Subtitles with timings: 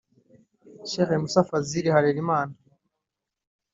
[0.89, 2.55] Sheikh Musa Fazil Halerimana